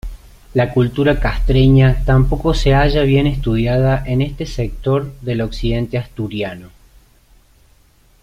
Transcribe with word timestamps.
La 0.55 0.73
cultura 0.73 1.19
castreña 1.19 2.01
tampoco 2.05 2.55
se 2.55 2.73
halla 2.73 3.03
bien 3.03 3.27
estudiada 3.27 4.03
en 4.03 4.23
este 4.23 4.47
sector 4.47 5.13
del 5.21 5.41
occidente 5.41 5.99
asturiano. 5.99 6.69